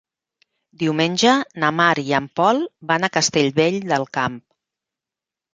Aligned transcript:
Diumenge 0.83 1.33
na 1.63 1.69
Mar 1.81 1.89
i 2.05 2.15
en 2.21 2.29
Pol 2.39 2.63
van 2.93 3.05
a 3.09 3.13
Castellvell 3.19 3.81
del 3.93 4.09
Camp. 4.21 4.41